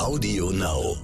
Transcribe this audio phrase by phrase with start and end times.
[0.00, 0.96] Audio Now.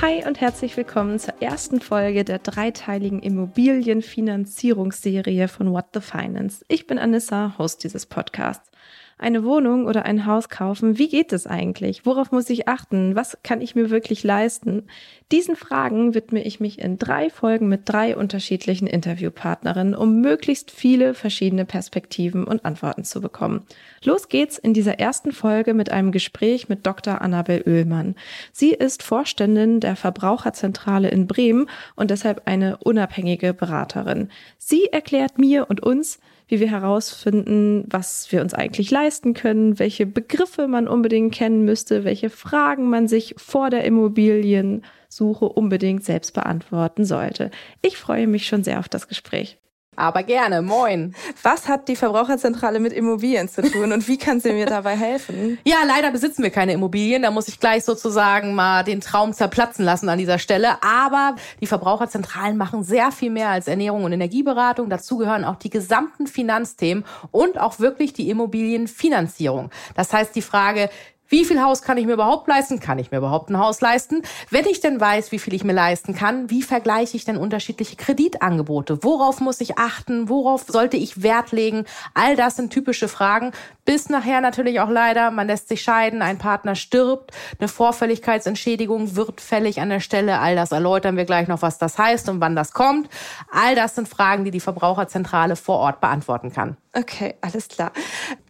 [0.00, 6.64] Hi und herzlich willkommen zur ersten Folge der dreiteiligen Immobilienfinanzierungsserie von What the Finance.
[6.68, 8.70] Ich bin Anissa, Host dieses Podcasts
[9.18, 10.98] eine Wohnung oder ein Haus kaufen?
[10.98, 12.04] Wie geht es eigentlich?
[12.04, 13.16] Worauf muss ich achten?
[13.16, 14.84] Was kann ich mir wirklich leisten?
[15.32, 21.14] Diesen Fragen widme ich mich in drei Folgen mit drei unterschiedlichen Interviewpartnerinnen, um möglichst viele
[21.14, 23.62] verschiedene Perspektiven und Antworten zu bekommen.
[24.04, 27.22] Los geht's in dieser ersten Folge mit einem Gespräch mit Dr.
[27.22, 28.16] Annabel Oehlmann.
[28.52, 34.28] Sie ist Vorständin der Verbraucherzentrale in Bremen und deshalb eine unabhängige Beraterin.
[34.58, 40.06] Sie erklärt mir und uns, wie wir herausfinden, was wir uns eigentlich leisten können, welche
[40.06, 47.04] Begriffe man unbedingt kennen müsste, welche Fragen man sich vor der Immobiliensuche unbedingt selbst beantworten
[47.04, 47.50] sollte.
[47.82, 49.58] Ich freue mich schon sehr auf das Gespräch.
[49.96, 51.14] Aber gerne, moin.
[51.42, 55.58] Was hat die Verbraucherzentrale mit Immobilien zu tun und wie kann sie mir dabei helfen?
[55.66, 57.22] Ja, leider besitzen wir keine Immobilien.
[57.22, 60.82] Da muss ich gleich sozusagen mal den Traum zerplatzen lassen an dieser Stelle.
[60.82, 64.88] Aber die Verbraucherzentralen machen sehr viel mehr als Ernährung und Energieberatung.
[64.88, 69.70] Dazu gehören auch die gesamten Finanzthemen und auch wirklich die Immobilienfinanzierung.
[69.94, 70.88] Das heißt, die Frage,
[71.28, 72.80] wie viel Haus kann ich mir überhaupt leisten?
[72.80, 74.22] Kann ich mir überhaupt ein Haus leisten?
[74.50, 77.96] Wenn ich denn weiß, wie viel ich mir leisten kann, wie vergleiche ich denn unterschiedliche
[77.96, 79.02] Kreditangebote?
[79.02, 80.28] Worauf muss ich achten?
[80.28, 81.84] Worauf sollte ich Wert legen?
[82.14, 83.52] All das sind typische Fragen.
[83.84, 89.40] Bis nachher natürlich auch leider, man lässt sich scheiden, ein Partner stirbt, eine Vorfälligkeitsentschädigung wird
[89.40, 90.40] fällig an der Stelle.
[90.40, 93.08] All das erläutern wir gleich noch, was das heißt und wann das kommt.
[93.50, 96.76] All das sind Fragen, die die Verbraucherzentrale vor Ort beantworten kann.
[96.92, 97.92] Okay, alles klar.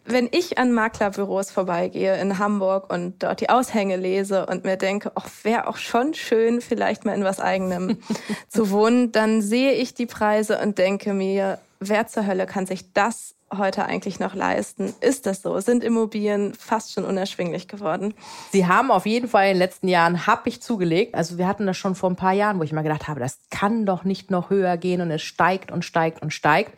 [0.08, 5.10] Wenn ich an Maklerbüros vorbeigehe in Hamburg und dort die Aushänge lese und mir denke,
[5.16, 7.98] ach, wäre auch schon schön, vielleicht mal in was eigenem
[8.48, 12.92] zu wohnen, dann sehe ich die Preise und denke mir, wer zur Hölle kann sich
[12.92, 14.94] das heute eigentlich noch leisten?
[15.00, 15.58] Ist das so?
[15.58, 18.14] Sind Immobilien fast schon unerschwinglich geworden?
[18.52, 21.14] Sie haben auf jeden Fall in den letzten Jahren happig zugelegt.
[21.16, 23.38] Also wir hatten das schon vor ein paar Jahren, wo ich mal gedacht habe, das
[23.50, 26.72] kann doch nicht noch höher gehen und es steigt und steigt und steigt.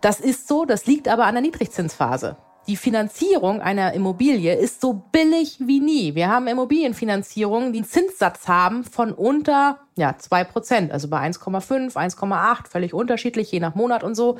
[0.00, 2.36] Das ist so, das liegt aber an der Niedrigzinsphase.
[2.68, 6.14] Die Finanzierung einer Immobilie ist so billig wie nie.
[6.14, 12.68] Wir haben Immobilienfinanzierungen, die einen Zinssatz haben von unter ja, 2%, also bei 1,5, 1,8,
[12.68, 14.38] völlig unterschiedlich, je nach Monat und so.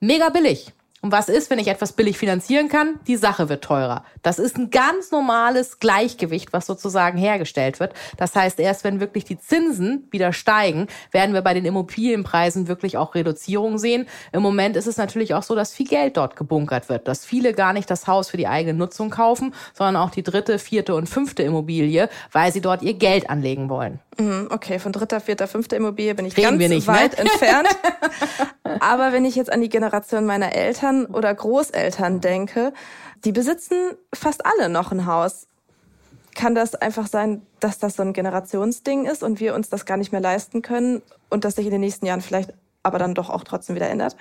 [0.00, 0.72] Mega billig.
[1.06, 2.98] Und was ist, wenn ich etwas billig finanzieren kann?
[3.06, 4.02] Die Sache wird teurer.
[4.22, 7.94] Das ist ein ganz normales Gleichgewicht, was sozusagen hergestellt wird.
[8.16, 12.96] Das heißt, erst wenn wirklich die Zinsen wieder steigen, werden wir bei den Immobilienpreisen wirklich
[12.96, 14.08] auch Reduzierung sehen.
[14.32, 17.54] Im Moment ist es natürlich auch so, dass viel Geld dort gebunkert wird, dass viele
[17.54, 21.08] gar nicht das Haus für die eigene Nutzung kaufen, sondern auch die dritte, vierte und
[21.08, 24.00] fünfte Immobilie, weil sie dort ihr Geld anlegen wollen.
[24.18, 26.94] Mhm, okay, von dritter, vierter, fünfter Immobilie bin ich Reden ganz nicht, ne?
[26.94, 27.18] weit ne?
[27.30, 27.68] entfernt.
[28.80, 32.72] Aber wenn ich jetzt an die Generation meiner Eltern oder Großeltern denke,
[33.24, 35.46] die besitzen fast alle noch ein Haus.
[36.34, 39.96] Kann das einfach sein, dass das so ein Generationsding ist und wir uns das gar
[39.96, 42.52] nicht mehr leisten können und das sich in den nächsten Jahren vielleicht
[42.82, 44.16] aber dann doch auch trotzdem wieder ändert?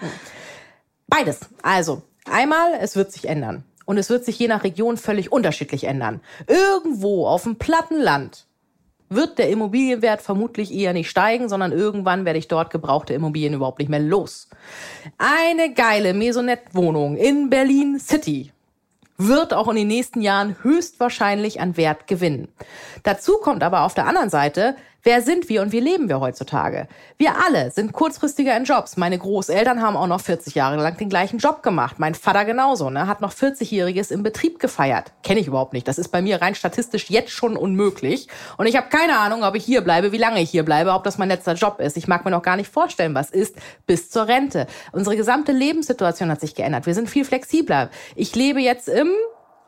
[1.08, 1.42] Beides.
[1.62, 3.64] Also, einmal, es wird sich ändern.
[3.86, 6.22] Und es wird sich je nach Region völlig unterschiedlich ändern.
[6.48, 8.48] Irgendwo auf dem platten Land
[9.10, 13.80] wird der Immobilienwert vermutlich eher nicht steigen, sondern irgendwann werde ich dort gebrauchte Immobilien überhaupt
[13.80, 14.50] nicht mehr los.
[15.18, 18.52] Eine geile Maisonette-Wohnung in Berlin City
[19.18, 22.50] wird auch in den nächsten Jahren höchstwahrscheinlich an Wert gewinnen.
[23.04, 26.88] Dazu kommt aber auf der anderen Seite, wer sind wir und wie leben wir heutzutage?
[27.18, 28.98] Wir alle sind kurzfristiger in Jobs.
[28.98, 32.00] Meine Großeltern haben auch noch 40 Jahre lang den gleichen Job gemacht.
[32.00, 35.14] Mein Vater genauso, ne, hat noch 40-jähriges im Betrieb gefeiert.
[35.22, 35.88] Kenne ich überhaupt nicht.
[35.88, 38.28] Das ist bei mir rein statistisch jetzt schon unmöglich.
[38.58, 41.04] Und ich habe keine Ahnung, ob ich hier bleibe, wie lange ich hier bleibe, ob
[41.04, 41.98] das mein letzter Job ist.
[41.98, 43.56] Ich mag mir noch gar nicht vorstellen, was ist
[43.86, 44.66] bis zur Rente.
[44.92, 46.88] Unsere gesamte Lebenssituation hat sich geändert.
[46.88, 47.92] Wir sind viel flexibler.
[48.16, 49.12] Ich lebe jetzt im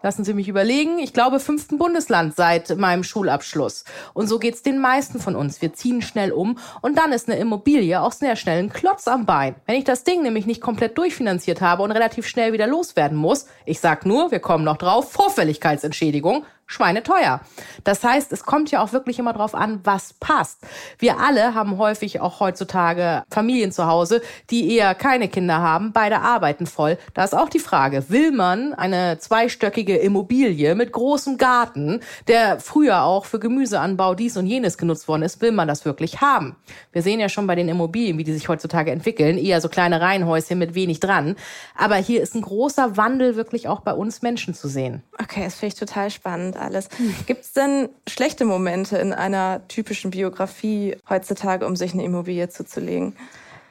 [0.08, 3.84] lassen Sie mich überlegen, ich glaube fünften Bundesland seit meinem Schulabschluss.
[4.14, 5.62] Und so geht's den meisten von uns.
[5.62, 9.26] Wir ziehen schnell um und dann ist eine Immobilie auch sehr schnell ein Klotz am
[9.26, 9.56] Bein.
[9.66, 13.48] Wenn ich das Ding nämlich nicht komplett durchfinanziert habe und relativ schnell wieder loswerden muss,
[13.66, 17.40] ich sag nur, wir kommen noch drauf, Vorfälligkeitsentschädigung, schweineteuer.
[17.86, 20.60] Das heißt, es kommt ja auch wirklich immer drauf an, was passt.
[21.00, 25.94] Wir alle haben häufig auch heutzutage Familien zu Hause, die eher keine Kinder haben.
[25.94, 26.98] Beide arbeiten voll.
[27.14, 33.04] Da ist auch die Frage, will man eine zweistöckige Immobilie mit großem Garten, der früher
[33.04, 36.58] auch für Gemüseanbau dies und jenes genutzt worden ist, will man das wirklich haben?
[36.92, 40.02] Wir sehen ja schon bei den Immobilien, wie die sich heutzutage entwickeln, eher so kleine
[40.02, 41.38] Reihenhäuschen mit wenig dran.
[41.76, 45.02] Aber hier ist ein großer Wandel wirklich auch bei uns Menschen zu sehen.
[45.18, 46.90] Okay, das finde ich total spannend alles.
[47.26, 53.16] Gibt es denn schlechte Momente in einer typischen Biografie heutzutage, um sich eine Immobilie zuzulegen?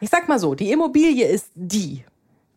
[0.01, 2.05] Ich sag mal so, die Immobilie ist die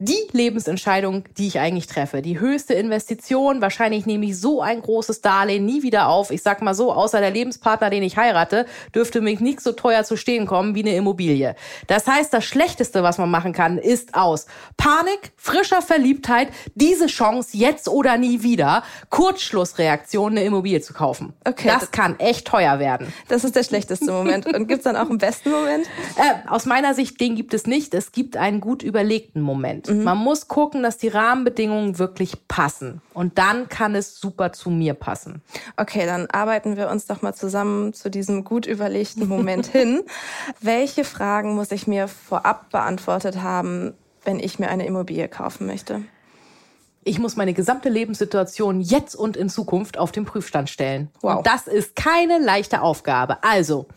[0.01, 2.21] die Lebensentscheidung, die ich eigentlich treffe.
[2.21, 3.61] Die höchste Investition.
[3.61, 6.31] Wahrscheinlich nehme ich so ein großes Darlehen nie wieder auf.
[6.31, 8.65] Ich sag mal so, außer der Lebenspartner, den ich heirate,
[8.95, 11.53] dürfte mich nicht so teuer zu stehen kommen wie eine Immobilie.
[11.87, 14.45] Das heißt, das Schlechteste, was man machen kann, ist aus
[14.77, 21.33] Panik, frischer Verliebtheit, diese Chance jetzt oder nie wieder, Kurzschlussreaktion, eine Immobilie zu kaufen.
[21.43, 21.67] Okay.
[21.67, 23.11] Das, das kann echt teuer werden.
[23.27, 24.45] Das ist der schlechteste Moment.
[24.45, 25.87] Und gibt's dann auch einen besten Moment?
[26.15, 27.93] Äh, aus meiner Sicht, den gibt es nicht.
[27.93, 29.88] Es gibt einen gut überlegten Moment.
[29.89, 30.03] Mhm.
[30.03, 33.01] Man muss gucken, dass die Rahmenbedingungen wirklich passen.
[33.13, 35.41] Und dann kann es super zu mir passen.
[35.77, 40.01] Okay, dann arbeiten wir uns doch mal zusammen zu diesem gut überlegten Moment hin.
[40.61, 43.93] Welche Fragen muss ich mir vorab beantwortet haben,
[44.23, 46.01] wenn ich mir eine Immobilie kaufen möchte?
[47.03, 51.09] ich muss meine gesamte Lebenssituation jetzt und in Zukunft auf den Prüfstand stellen.
[51.21, 51.37] Wow.
[51.37, 53.43] Und das ist keine leichte Aufgabe.
[53.43, 53.87] Also,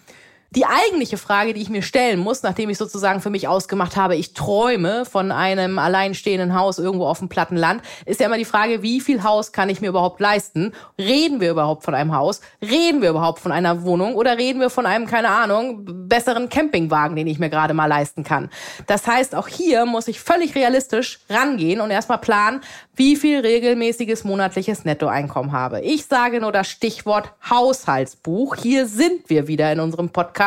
[0.55, 4.17] die eigentliche Frage, die ich mir stellen muss, nachdem ich sozusagen für mich ausgemacht habe,
[4.17, 8.45] ich träume von einem alleinstehenden Haus irgendwo auf dem platten Land, ist ja immer die
[8.45, 10.73] Frage, wie viel Haus kann ich mir überhaupt leisten?
[10.99, 12.43] Reden wir überhaupt von einem Haus?
[12.61, 14.15] Reden wir überhaupt von einer Wohnung?
[14.15, 18.23] Oder reden wir von einem, keine Ahnung, besseren Campingwagen, den ich mir gerade mal leisten
[18.23, 18.51] kann?
[18.87, 22.61] Das heißt, auch hier muss ich völlig realistisch rangehen und erstmal planen,
[22.95, 25.81] wie viel regelmäßiges monatliches Nettoeinkommen habe.
[25.81, 28.57] Ich sage nur das Stichwort Haushaltsbuch.
[28.57, 30.42] Hier sind wir wieder in unserem Podcast.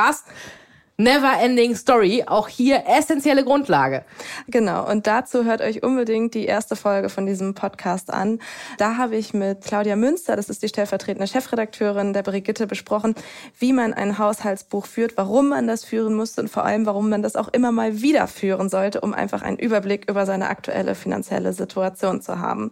[0.97, 4.05] Never Ending Story, auch hier essentielle Grundlage.
[4.47, 8.39] Genau, und dazu hört euch unbedingt die erste Folge von diesem Podcast an.
[8.77, 13.13] Da habe ich mit Claudia Münster, das ist die stellvertretende Chefredakteurin der Brigitte, besprochen,
[13.59, 17.21] wie man ein Haushaltsbuch führt, warum man das führen muss und vor allem, warum man
[17.21, 21.51] das auch immer mal wieder führen sollte, um einfach einen Überblick über seine aktuelle finanzielle
[21.51, 22.71] Situation zu haben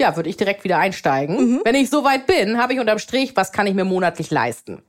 [0.00, 1.36] ja, würde ich direkt wieder einsteigen.
[1.36, 1.60] Mhm.
[1.64, 4.82] Wenn ich so weit bin, habe ich unterm Strich, was kann ich mir monatlich leisten?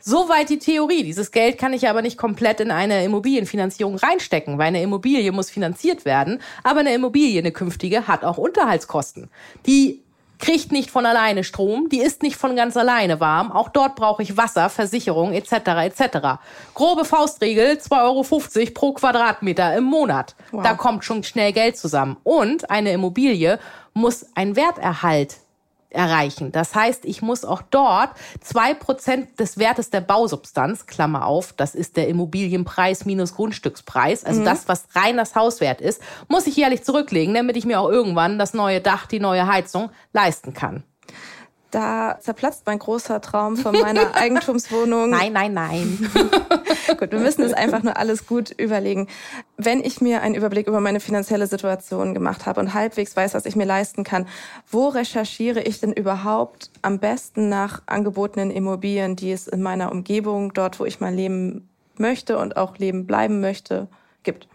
[0.00, 1.02] Soweit die Theorie.
[1.02, 5.50] Dieses Geld kann ich aber nicht komplett in eine Immobilienfinanzierung reinstecken, weil eine Immobilie muss
[5.50, 9.28] finanziert werden, aber eine Immobilie, eine künftige, hat auch Unterhaltskosten.
[9.66, 10.01] Die
[10.42, 13.52] kriegt nicht von alleine Strom, die ist nicht von ganz alleine warm.
[13.52, 15.52] Auch dort brauche ich Wasser, Versicherung etc.
[15.52, 16.40] etc.
[16.74, 20.34] Grobe Faustregel 2,50 Euro pro Quadratmeter im Monat.
[20.50, 20.64] Wow.
[20.64, 22.16] Da kommt schon schnell Geld zusammen.
[22.24, 23.60] Und eine Immobilie
[23.94, 25.36] muss ein Werterhalt
[25.94, 26.52] erreichen.
[26.52, 28.10] Das heißt, ich muss auch dort
[28.40, 34.40] zwei Prozent des Wertes der Bausubstanz, Klammer auf, das ist der Immobilienpreis minus Grundstückspreis, also
[34.40, 34.44] mhm.
[34.44, 38.38] das, was rein das Hauswert ist, muss ich jährlich zurücklegen, damit ich mir auch irgendwann
[38.38, 40.84] das neue Dach, die neue Heizung leisten kann
[41.72, 45.10] da zerplatzt mein großer Traum von meiner Eigentumswohnung.
[45.10, 46.10] Nein, nein, nein.
[46.98, 49.08] gut, wir müssen es einfach nur alles gut überlegen.
[49.56, 53.46] Wenn ich mir einen Überblick über meine finanzielle Situation gemacht habe und halbwegs weiß, was
[53.46, 54.28] ich mir leisten kann,
[54.70, 60.52] wo recherchiere ich denn überhaupt am besten nach angebotenen Immobilien, die es in meiner Umgebung,
[60.52, 63.88] dort, wo ich mal leben möchte und auch leben bleiben möchte,
[64.22, 64.46] gibt?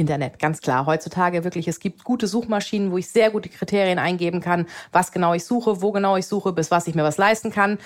[0.00, 0.86] Internet, ganz klar.
[0.86, 5.34] Heutzutage wirklich, es gibt gute Suchmaschinen, wo ich sehr gute Kriterien eingeben kann, was genau
[5.34, 7.78] ich suche, wo genau ich suche, bis was ich mir was leisten kann.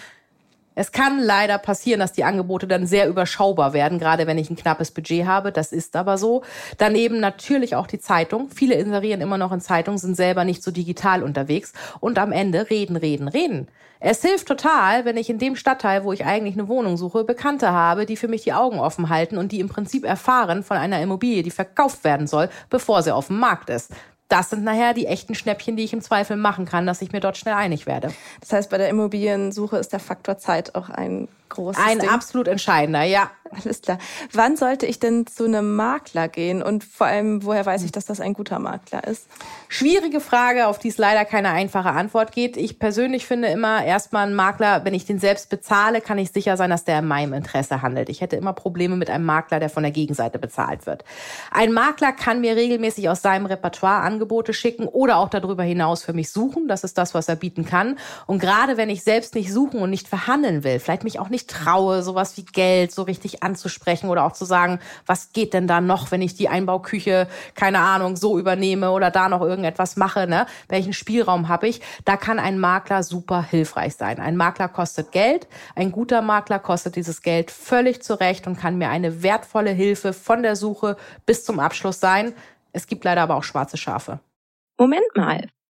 [0.74, 4.56] Es kann leider passieren, dass die Angebote dann sehr überschaubar werden, gerade wenn ich ein
[4.56, 5.52] knappes Budget habe.
[5.52, 6.42] Das ist aber so.
[6.78, 8.48] Daneben natürlich auch die Zeitung.
[8.50, 11.72] Viele inserieren immer noch in Zeitungen, sind selber nicht so digital unterwegs.
[12.00, 13.68] Und am Ende reden, reden, reden.
[14.00, 17.70] Es hilft total, wenn ich in dem Stadtteil, wo ich eigentlich eine Wohnung suche, Bekannte
[17.70, 21.00] habe, die für mich die Augen offen halten und die im Prinzip erfahren von einer
[21.00, 23.92] Immobilie, die verkauft werden soll, bevor sie auf dem Markt ist
[24.28, 27.20] das sind nachher die echten Schnäppchen, die ich im Zweifel machen kann, dass ich mir
[27.20, 28.12] dort schnell einig werde.
[28.40, 32.08] Das heißt, bei der Immobiliensuche ist der Faktor Zeit auch ein großes Ein Ding.
[32.08, 33.30] absolut entscheidender, ja.
[33.62, 33.98] Alles klar.
[34.32, 38.04] Wann sollte ich denn zu einem Makler gehen und vor allem, woher weiß ich, dass
[38.04, 39.26] das ein guter Makler ist?
[39.68, 42.56] Schwierige Frage, auf die es leider keine einfache Antwort geht.
[42.56, 46.56] Ich persönlich finde immer erstmal einen Makler, wenn ich den selbst bezahle, kann ich sicher
[46.56, 48.08] sein, dass der in meinem Interesse handelt.
[48.08, 51.04] Ich hätte immer Probleme mit einem Makler, der von der Gegenseite bezahlt wird.
[51.50, 56.12] Ein Makler kann mir regelmäßig aus seinem Repertoire Angebote schicken oder auch darüber hinaus für
[56.12, 56.66] mich suchen.
[56.66, 57.98] Das ist das, was er bieten kann.
[58.26, 61.50] Und gerade wenn ich selbst nicht suchen und nicht verhandeln will, vielleicht mich auch nicht
[61.50, 65.80] traue, sowas wie Geld so richtig anzusprechen oder auch zu sagen, was geht denn da
[65.80, 70.46] noch, wenn ich die Einbauküche, keine Ahnung, so übernehme oder da noch irgendetwas mache, ne?
[70.68, 71.80] Welchen Spielraum habe ich?
[72.04, 74.20] Da kann ein Makler super hilfreich sein.
[74.20, 78.88] Ein Makler kostet Geld, ein guter Makler kostet dieses Geld völlig zurecht und kann mir
[78.88, 82.32] eine wertvolle Hilfe von der Suche bis zum Abschluss sein.
[82.72, 84.20] Es gibt leider aber auch schwarze Schafe.
[84.78, 85.48] Moment mal.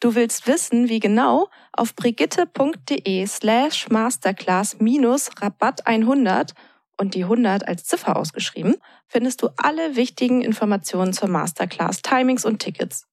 [0.00, 1.48] Du willst wissen, wie genau?
[1.72, 6.52] Auf brigitte.de slash masterclass minus Rabatt 100
[6.96, 12.58] und die 100 als Ziffer ausgeschrieben, findest du alle wichtigen Informationen zur Masterclass, Timings und
[12.58, 13.06] Tickets.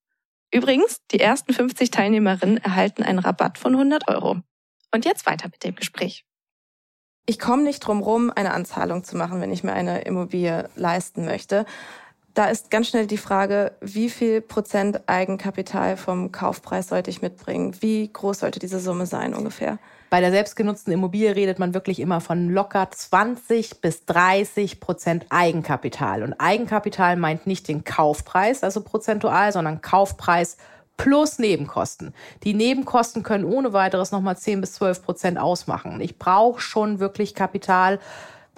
[0.54, 4.42] Übrigens, die ersten 50 Teilnehmerinnen erhalten einen Rabatt von 100 Euro.
[4.94, 6.26] Und jetzt weiter mit dem Gespräch.
[7.26, 11.24] Ich komme nicht drum rum, eine Anzahlung zu machen, wenn ich mir eine Immobilie leisten
[11.24, 11.66] möchte
[12.34, 17.76] da ist ganz schnell die Frage, wie viel Prozent Eigenkapital vom Kaufpreis sollte ich mitbringen?
[17.82, 19.80] Wie groß sollte diese Summe sein ungefähr?
[20.10, 26.24] Bei der selbstgenutzten Immobilie redet man wirklich immer von locker 20 bis 30 Prozent Eigenkapital.
[26.24, 30.58] Und Eigenkapital meint nicht den Kaufpreis, also prozentual, sondern Kaufpreis
[30.98, 32.14] plus Nebenkosten.
[32.44, 36.00] Die Nebenkosten können ohne weiteres nochmal 10 bis 12 Prozent ausmachen.
[36.02, 38.00] Ich brauche schon wirklich Kapital,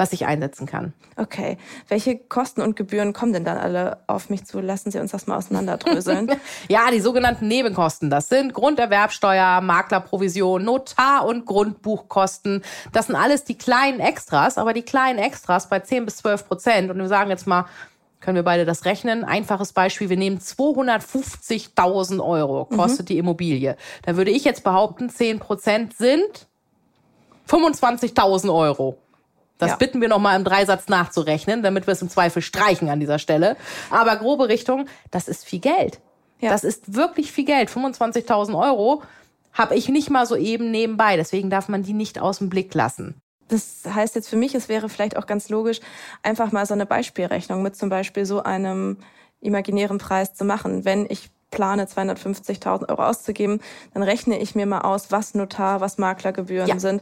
[0.04, 0.92] was ich einsetzen kann.
[1.16, 1.58] Okay.
[1.88, 4.60] Welche Kosten und Gebühren kommen denn dann alle auf mich zu?
[4.60, 6.30] Lassen Sie uns das mal auseinanderdröseln.
[6.68, 8.10] ja, die sogenannten Nebenkosten.
[8.10, 12.64] Das sind Grunderwerbsteuer, Maklerprovision, Notar- und Grundbuchkosten.
[12.92, 16.92] Das sind alles die kleinen Extras, aber die kleinen Extras bei 10 bis 12 Prozent.
[16.92, 17.66] Und wir sagen jetzt mal,
[18.20, 19.24] können wir beide das rechnen?
[19.24, 23.08] Einfaches Beispiel, wir nehmen 250.000 Euro, kostet mhm.
[23.08, 23.78] die Immobilie.
[24.06, 26.48] Da würde ich jetzt behaupten, 10 Prozent sind
[27.50, 28.98] 25.000 Euro.
[29.64, 29.78] Das ja.
[29.78, 33.56] bitten wir nochmal im Dreisatz nachzurechnen, damit wir es im Zweifel streichen an dieser Stelle.
[33.90, 36.00] Aber grobe Richtung, das ist viel Geld.
[36.40, 36.50] Ja.
[36.50, 37.70] Das ist wirklich viel Geld.
[37.70, 39.04] 25.000 Euro
[39.54, 41.16] habe ich nicht mal so eben nebenbei.
[41.16, 43.16] Deswegen darf man die nicht aus dem Blick lassen.
[43.48, 45.80] Das heißt jetzt für mich, es wäre vielleicht auch ganz logisch,
[46.24, 48.98] einfach mal so eine Beispielrechnung mit zum Beispiel so einem
[49.42, 50.86] imaginären Preis zu machen.
[50.86, 53.62] Wenn ich plane, 250.000 Euro auszugeben,
[53.94, 56.80] dann rechne ich mir mal aus, was Notar, was Maklergebühren ja.
[56.80, 57.02] sind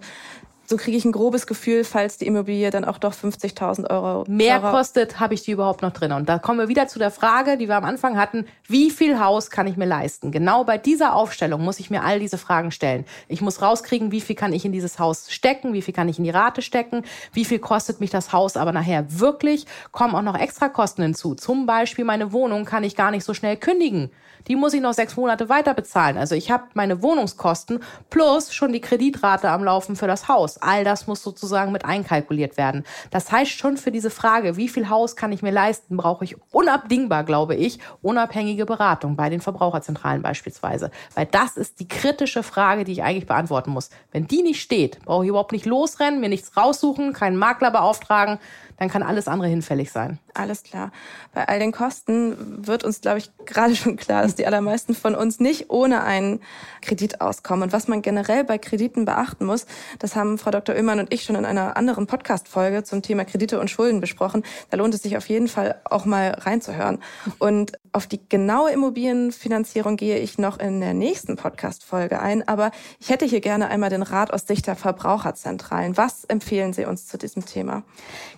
[0.72, 4.62] so kriege ich ein grobes Gefühl, falls die Immobilie dann auch doch 50.000 Euro mehr
[4.62, 6.14] kostet, habe ich die überhaupt noch drin.
[6.14, 9.20] Und da kommen wir wieder zu der Frage, die wir am Anfang hatten, wie viel
[9.20, 10.32] Haus kann ich mir leisten?
[10.32, 13.04] Genau bei dieser Aufstellung muss ich mir all diese Fragen stellen.
[13.28, 16.18] Ich muss rauskriegen, wie viel kann ich in dieses Haus stecken, wie viel kann ich
[16.18, 20.22] in die Rate stecken, wie viel kostet mich das Haus aber nachher wirklich, kommen auch
[20.22, 21.36] noch extra Kosten hinzu.
[21.36, 24.10] Zum Beispiel meine Wohnung kann ich gar nicht so schnell kündigen
[24.48, 26.18] die muss ich noch sechs Monate weiter bezahlen.
[26.18, 30.58] Also ich habe meine Wohnungskosten plus schon die Kreditrate am Laufen für das Haus.
[30.62, 32.84] All das muss sozusagen mit einkalkuliert werden.
[33.10, 36.36] Das heißt schon für diese Frage, wie viel Haus kann ich mir leisten, brauche ich
[36.52, 40.92] unabdingbar, glaube ich, unabhängige Beratung bei den Verbraucherzentralen beispielsweise.
[41.16, 43.90] Weil das ist die kritische Frage, die ich eigentlich beantworten muss.
[44.12, 48.40] Wenn die nicht steht, brauche ich überhaupt nicht losrennen, mir nichts raussuchen, keinen Makler beauftragen,
[48.82, 50.18] dann kann alles andere hinfällig sein.
[50.34, 50.92] Alles klar.
[51.36, 55.14] Bei all den Kosten wird uns, glaube ich, gerade schon klar, dass die allermeisten von
[55.14, 56.40] uns nicht ohne einen
[56.82, 57.62] Kredit auskommen.
[57.62, 59.68] Und was man generell bei Krediten beachten muss,
[60.00, 60.74] das haben Frau Dr.
[60.74, 64.42] Oehmann und ich schon in einer anderen Podcast-Folge zum Thema Kredite und Schulden besprochen.
[64.72, 66.98] Da lohnt es sich auf jeden Fall auch mal reinzuhören.
[67.38, 72.48] Und auf die genaue Immobilienfinanzierung gehe ich noch in der nächsten Podcast-Folge ein.
[72.48, 75.98] Aber ich hätte hier gerne einmal den Rat aus Sicht der Verbraucherzentralen.
[75.98, 77.84] Was empfehlen Sie uns zu diesem Thema?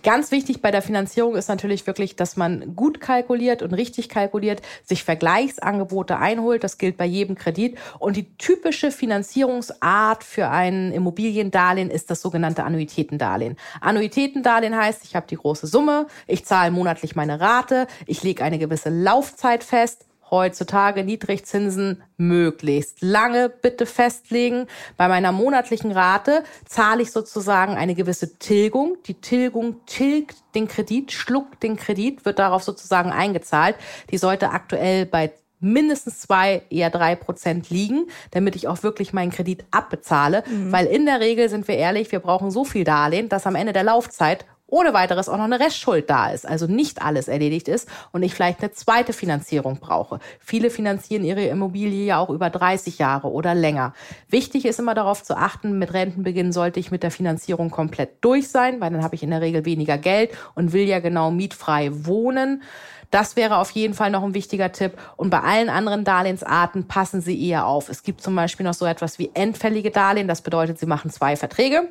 [0.02, 4.60] Ganz wichtig bei der Finanzierung ist natürlich wirklich, dass man gut kalkuliert und richtig kalkuliert,
[4.82, 6.64] sich Vergleichsangebote einholt.
[6.64, 7.78] Das gilt bei jedem Kredit.
[8.00, 13.56] Und die typische Finanzierungsart für ein Immobiliendarlehen ist das sogenannte Annuitätendarlehen.
[13.80, 18.58] Annuitätendarlehen heißt, ich habe die große Summe, ich zahle monatlich meine Rate, ich lege eine
[18.58, 24.66] gewisse Laufzeit fest heutzutage Niedrigzinsen möglichst lange bitte festlegen.
[24.96, 28.96] Bei meiner monatlichen Rate zahle ich sozusagen eine gewisse Tilgung.
[29.06, 33.76] Die Tilgung tilgt den Kredit, schluckt den Kredit, wird darauf sozusagen eingezahlt.
[34.10, 39.32] Die sollte aktuell bei mindestens zwei, eher drei Prozent liegen, damit ich auch wirklich meinen
[39.32, 40.44] Kredit abbezahle.
[40.46, 40.72] Mhm.
[40.72, 43.72] Weil in der Regel sind wir ehrlich, wir brauchen so viel Darlehen, dass am Ende
[43.72, 47.88] der Laufzeit ohne weiteres auch noch eine Restschuld da ist, also nicht alles erledigt ist
[48.10, 50.18] und ich vielleicht eine zweite Finanzierung brauche.
[50.40, 53.94] Viele finanzieren ihre Immobilie ja auch über 30 Jahre oder länger.
[54.28, 58.48] Wichtig ist immer darauf zu achten, mit Rentenbeginn sollte ich mit der Finanzierung komplett durch
[58.48, 61.90] sein, weil dann habe ich in der Regel weniger Geld und will ja genau mietfrei
[61.92, 62.64] wohnen.
[63.12, 64.94] Das wäre auf jeden Fall noch ein wichtiger Tipp.
[65.16, 67.88] Und bei allen anderen Darlehensarten passen Sie eher auf.
[67.88, 70.26] Es gibt zum Beispiel noch so etwas wie endfällige Darlehen.
[70.26, 71.90] Das bedeutet, Sie machen zwei Verträge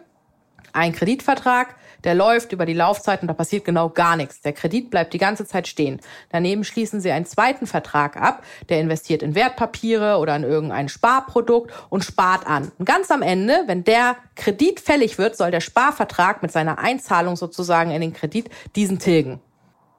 [0.72, 4.42] Ein Kreditvertrag, der läuft über die Laufzeit und da passiert genau gar nichts.
[4.42, 6.00] Der Kredit bleibt die ganze Zeit stehen.
[6.30, 11.72] Daneben schließen Sie einen zweiten Vertrag ab, der investiert in Wertpapiere oder in irgendein Sparprodukt
[11.90, 12.72] und spart an.
[12.78, 17.36] Und ganz am Ende, wenn der Kredit fällig wird, soll der Sparvertrag mit seiner Einzahlung
[17.36, 19.40] sozusagen in den Kredit diesen tilgen.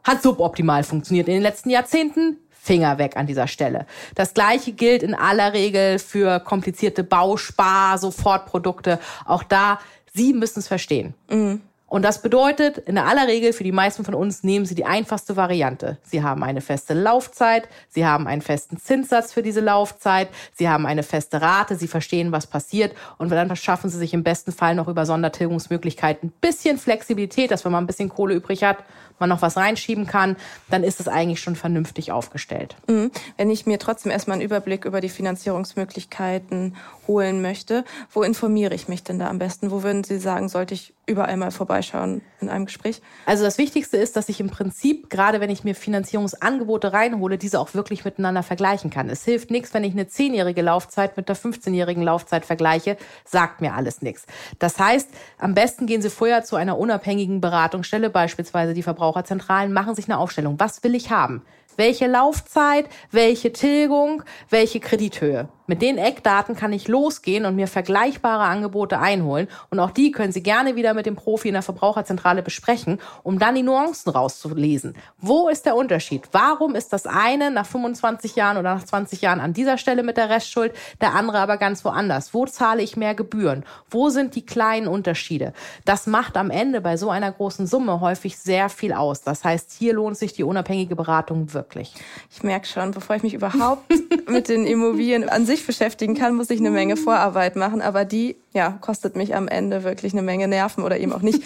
[0.02, 3.87] Hat suboptimal funktioniert in den letzten Jahrzehnten, Finger weg an dieser Stelle.
[4.14, 8.99] Das gleiche gilt in aller Regel für komplizierte Bauspar, Sofortprodukte.
[9.26, 9.78] Auch da,
[10.14, 11.14] Sie müssen es verstehen.
[11.28, 11.61] Mhm.
[11.94, 15.36] Und das bedeutet, in aller Regel für die meisten von uns nehmen Sie die einfachste
[15.36, 15.96] Variante.
[16.02, 20.86] Sie haben eine feste Laufzeit, Sie haben einen festen Zinssatz für diese Laufzeit, Sie haben
[20.86, 24.74] eine feste Rate, Sie verstehen, was passiert und dann schaffen Sie sich im besten Fall
[24.74, 28.78] noch über Sondertilgungsmöglichkeiten ein bisschen Flexibilität, dass wenn man ein bisschen Kohle übrig hat,
[29.18, 30.36] man noch was reinschieben kann,
[30.70, 32.76] dann ist es eigentlich schon vernünftig aufgestellt.
[32.88, 33.10] Mhm.
[33.36, 38.88] Wenn ich mir trotzdem erstmal einen Überblick über die Finanzierungsmöglichkeiten holen möchte, wo informiere ich
[38.88, 39.70] mich denn da am besten?
[39.70, 41.50] Wo würden Sie sagen, sollte ich überall mal
[41.84, 43.00] vorbeischauen in einem Gespräch?
[43.26, 47.60] Also das Wichtigste ist, dass ich im Prinzip, gerade wenn ich mir Finanzierungsangebote reinhole, diese
[47.60, 49.08] auch wirklich miteinander vergleichen kann.
[49.08, 53.74] Es hilft nichts, wenn ich eine zehnjährige Laufzeit mit der 15-jährigen Laufzeit vergleiche, sagt mir
[53.74, 54.26] alles nichts.
[54.58, 59.94] Das heißt, am besten gehen Sie vorher zu einer unabhängigen Beratungsstelle, beispielsweise die Verbraucherzentralen, machen
[59.94, 60.58] sich eine Aufstellung.
[60.58, 61.42] Was will ich haben?
[61.76, 65.48] Welche Laufzeit, welche Tilgung, welche Kredithöhe.
[65.66, 69.49] Mit den Eckdaten kann ich losgehen und mir vergleichbare Angebote einholen.
[69.71, 73.38] Und auch die können Sie gerne wieder mit dem Profi in der Verbraucherzentrale besprechen, um
[73.38, 74.94] dann die Nuancen rauszulesen.
[75.18, 76.28] Wo ist der Unterschied?
[76.33, 80.18] Warum ist das eine nach 25 Jahren oder nach 20 Jahren an dieser Stelle mit
[80.18, 82.35] der Restschuld, der andere aber ganz woanders?
[82.35, 83.64] Wo zahle ich mehr Gebühren?
[83.88, 85.54] Wo sind die kleinen Unterschiede?
[85.87, 89.23] Das macht am Ende bei so einer großen Summe häufig sehr viel aus.
[89.23, 91.94] Das heißt, hier lohnt sich die unabhängige Beratung wirklich.
[92.30, 93.83] Ich merke schon, bevor ich mich überhaupt
[94.28, 98.04] mit den Immobilien an sich sich beschäftigen kann, muss ich eine Menge Vorarbeit machen, aber
[98.04, 101.42] die ja, kostet mich am Ende wirklich eine Menge Nerven oder eben auch nicht.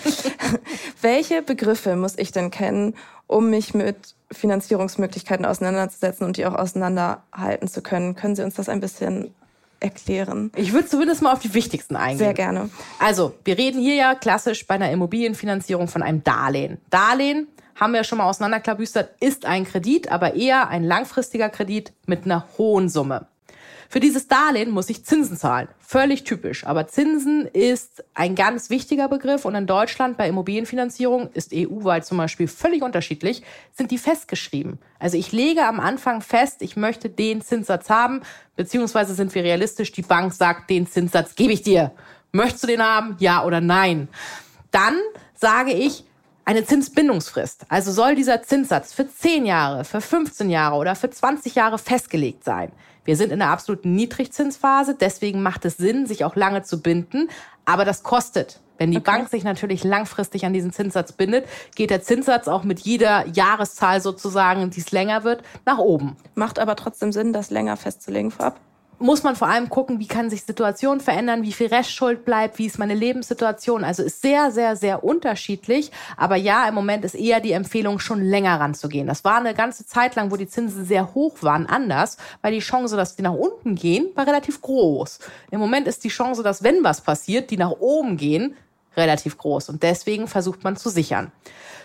[1.02, 2.94] Welche Begriffe muss ich denn kennen,
[3.26, 3.96] um mich mit
[4.30, 8.14] Finanzierungsmöglichkeiten auseinanderzusetzen und die auch auseinanderhalten zu können?
[8.14, 9.34] Können Sie uns das ein bisschen
[9.80, 10.50] erklären?
[10.56, 12.18] Ich würde zumindest mal auf die wichtigsten eingehen.
[12.18, 12.70] Sehr gerne.
[12.98, 16.78] Also, wir reden hier ja klassisch bei einer Immobilienfinanzierung von einem Darlehen.
[16.90, 22.24] Darlehen haben wir schon mal auseinanderklabüstert, ist ein Kredit, aber eher ein langfristiger Kredit mit
[22.24, 23.28] einer hohen Summe.
[23.90, 25.68] Für dieses Darlehen muss ich Zinsen zahlen.
[25.78, 26.66] Völlig typisch.
[26.66, 32.18] Aber Zinsen ist ein ganz wichtiger Begriff und in Deutschland bei Immobilienfinanzierung ist EU-weit zum
[32.18, 34.78] Beispiel völlig unterschiedlich, sind die festgeschrieben.
[34.98, 38.20] Also ich lege am Anfang fest, ich möchte den Zinssatz haben,
[38.56, 41.92] beziehungsweise sind wir realistisch, die Bank sagt, den Zinssatz gebe ich dir.
[42.30, 43.16] Möchtest du den haben?
[43.20, 44.08] Ja oder nein?
[44.70, 44.98] Dann
[45.34, 46.04] sage ich,
[46.44, 47.64] eine Zinsbindungsfrist.
[47.70, 52.44] Also soll dieser Zinssatz für 10 Jahre, für 15 Jahre oder für 20 Jahre festgelegt
[52.44, 52.72] sein.
[53.08, 57.30] Wir sind in der absoluten Niedrigzinsphase, deswegen macht es Sinn, sich auch lange zu binden.
[57.64, 58.60] Aber das kostet.
[58.76, 59.10] Wenn die okay.
[59.10, 64.02] Bank sich natürlich langfristig an diesen Zinssatz bindet, geht der Zinssatz auch mit jeder Jahreszahl
[64.02, 66.18] sozusagen, die es länger wird, nach oben.
[66.34, 68.60] Macht aber trotzdem Sinn, das länger festzulegen vorab?
[68.98, 72.66] Muss man vor allem gucken, wie kann sich Situationen verändern, wie viel Restschuld bleibt, wie
[72.66, 73.84] ist meine Lebenssituation.
[73.84, 75.90] Also ist sehr, sehr, sehr unterschiedlich.
[76.16, 79.06] Aber ja, im Moment ist eher die Empfehlung, schon länger ranzugehen.
[79.06, 82.58] Das war eine ganze Zeit lang, wo die Zinsen sehr hoch waren, anders, weil die
[82.58, 85.20] Chance, dass die nach unten gehen, war relativ groß.
[85.50, 88.56] Im Moment ist die Chance, dass wenn was passiert, die nach oben gehen,
[88.98, 89.70] relativ groß.
[89.70, 91.32] Und deswegen versucht man zu sichern.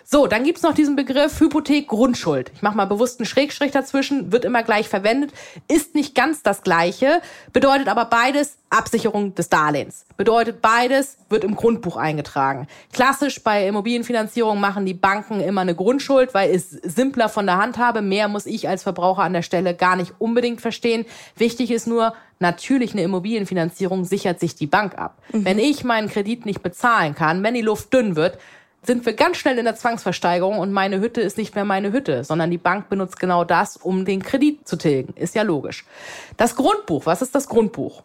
[0.06, 2.52] So, dann gibt's noch diesen Begriff Hypothek Grundschuld.
[2.54, 5.32] Ich mache mal bewusst einen Schrägstrich dazwischen, wird immer gleich verwendet,
[5.70, 7.22] ist nicht ganz das gleiche,
[7.54, 10.06] bedeutet aber beides Absicherung des Darlehens.
[10.18, 12.68] Bedeutet beides wird im Grundbuch eingetragen.
[12.92, 17.78] Klassisch bei Immobilienfinanzierung machen die Banken immer eine Grundschuld, weil es simpler von der Hand
[17.78, 18.02] habe.
[18.02, 21.06] Mehr muss ich als Verbraucher an der Stelle gar nicht unbedingt verstehen.
[21.38, 25.18] Wichtig ist nur, natürlich eine Immobilienfinanzierung sichert sich die Bank ab.
[25.32, 25.46] Mhm.
[25.46, 28.38] Wenn ich meinen Kredit nicht bezahlen kann, wenn die Luft dünn wird,
[28.86, 32.24] sind wir ganz schnell in der Zwangsversteigerung und meine Hütte ist nicht mehr meine Hütte,
[32.24, 35.14] sondern die Bank benutzt genau das, um den Kredit zu tilgen.
[35.16, 35.86] Ist ja logisch.
[36.38, 38.04] Das Grundbuch, was ist das Grundbuch?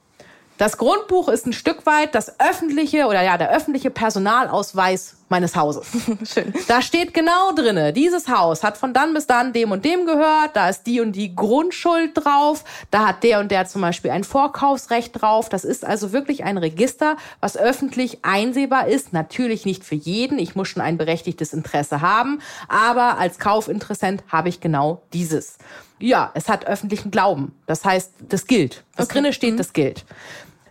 [0.57, 5.87] Das Grundbuch ist ein Stück weit das öffentliche oder ja, der öffentliche Personalausweis meines Hauses.
[6.33, 6.53] Schön.
[6.67, 10.55] Da steht genau drinne, dieses Haus hat von dann bis dann dem und dem gehört,
[10.55, 14.25] da ist die und die Grundschuld drauf, da hat der und der zum Beispiel ein
[14.25, 15.49] Vorkaufsrecht drauf.
[15.49, 19.13] Das ist also wirklich ein Register, was öffentlich einsehbar ist.
[19.13, 20.39] Natürlich nicht für jeden.
[20.39, 25.59] Ich muss schon ein berechtigtes Interesse haben, aber als Kaufinteressent habe ich genau dieses.
[25.99, 27.55] Ja, es hat öffentlichen Glauben.
[27.67, 28.85] Das heißt, das gilt.
[28.97, 29.15] Was okay.
[29.15, 29.59] drinne steht, mhm.
[29.59, 30.05] das gilt.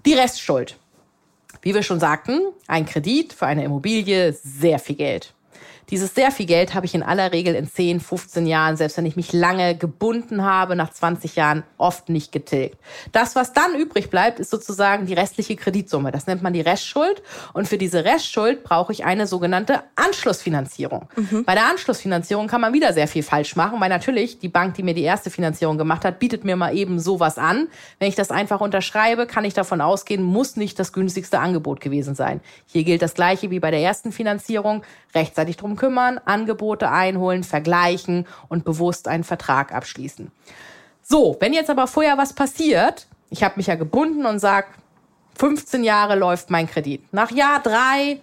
[0.06, 0.78] Die Restschuld.
[1.67, 5.34] Wie wir schon sagten, ein Kredit für eine Immobilie, sehr viel Geld.
[5.89, 9.06] Dieses sehr viel Geld habe ich in aller Regel in 10, 15 Jahren, selbst wenn
[9.06, 12.78] ich mich lange gebunden habe, nach 20 Jahren oft nicht getilgt.
[13.13, 16.12] Das, was dann übrig bleibt, ist sozusagen die restliche Kreditsumme.
[16.12, 17.23] Das nennt man die Restschuld.
[17.54, 21.08] Und für diese Restschuld brauche ich eine sogenannte Anschlussfinanzierung.
[21.15, 21.45] Mhm.
[21.45, 24.84] Bei der Anschlussfinanzierung kann man wieder sehr viel falsch machen, weil natürlich die Bank, die
[24.84, 27.69] mir die erste Finanzierung gemacht hat, bietet mir mal eben sowas an.
[28.00, 32.13] Wenn ich das einfach unterschreibe, kann ich davon ausgehen, muss nicht das günstigste Angebot gewesen
[32.13, 32.41] sein.
[32.65, 34.84] Hier gilt das Gleiche wie bei der ersten Finanzierung.
[35.15, 40.30] Rechtzeitig drum kümmern, Angebote einholen, vergleichen und bewusst einen Vertrag abschließen.
[41.02, 44.68] So, wenn jetzt aber vorher was passiert, ich habe mich ja gebunden und sag,
[45.38, 47.13] 15 Jahre läuft mein Kredit.
[47.13, 48.20] Nach Jahr drei,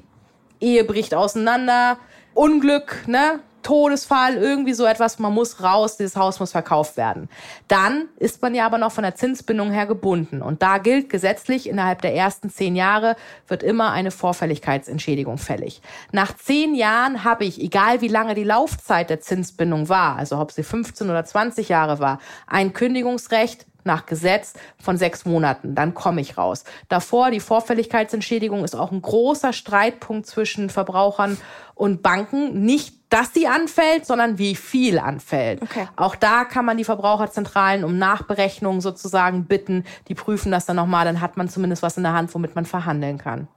[0.61, 1.97] Ehe bricht auseinander,
[2.35, 3.41] Unglück, ne?
[3.65, 7.29] Todesfall, irgendwie so etwas, man muss raus, dieses Haus muss verkauft werden.
[7.67, 10.41] Dann ist man ja aber noch von der Zinsbindung her gebunden.
[10.41, 13.17] Und da gilt gesetzlich, innerhalb der ersten zehn Jahre
[13.49, 15.83] wird immer eine Vorfälligkeitsentschädigung fällig.
[16.13, 20.53] Nach zehn Jahren habe ich, egal wie lange die Laufzeit der Zinsbindung war, also ob
[20.53, 25.75] sie 15 oder 20 Jahre war, ein Kündigungsrecht nach Gesetz von sechs Monaten.
[25.75, 26.65] Dann komme ich raus.
[26.89, 31.39] Davor, die Vorfälligkeitsentschädigung ist auch ein großer Streitpunkt zwischen Verbrauchern
[31.75, 32.65] und Banken.
[32.65, 35.63] Nicht, dass sie anfällt, sondern wie viel anfällt.
[35.63, 35.87] Okay.
[35.97, 39.85] Auch da kann man die Verbraucherzentralen um Nachberechnung sozusagen bitten.
[40.09, 41.05] Die prüfen das dann nochmal.
[41.05, 43.49] Dann hat man zumindest was in der Hand, womit man verhandeln kann.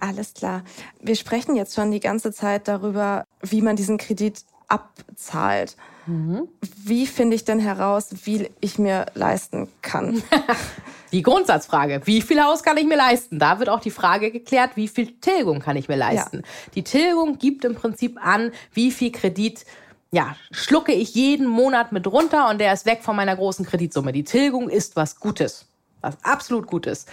[0.00, 0.62] Alles klar.
[1.00, 5.76] Wir sprechen jetzt schon die ganze Zeit darüber, wie man diesen Kredit abzahlt.
[6.06, 6.48] Mhm.
[6.84, 10.22] Wie finde ich denn heraus, wie ich mir leisten kann?
[11.12, 13.40] Die Grundsatzfrage, wie viel Haus kann ich mir leisten?
[13.40, 16.36] Da wird auch die Frage geklärt, wie viel Tilgung kann ich mir leisten?
[16.36, 16.42] Ja.
[16.76, 19.64] Die Tilgung gibt im Prinzip an, wie viel Kredit
[20.12, 24.12] ja, schlucke ich jeden Monat mit runter und der ist weg von meiner großen Kreditsumme.
[24.12, 25.66] Die Tilgung ist was Gutes,
[26.00, 27.06] was absolut Gutes.